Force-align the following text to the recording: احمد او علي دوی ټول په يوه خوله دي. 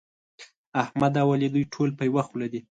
احمد 0.83 1.13
او 1.21 1.27
علي 1.35 1.47
دوی 1.53 1.63
ټول 1.73 1.89
په 1.97 2.03
يوه 2.09 2.23
خوله 2.27 2.47
دي. 2.53 2.61